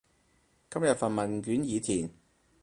[0.67, 2.09] 今日份問卷已填